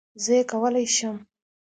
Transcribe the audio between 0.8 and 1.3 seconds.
شم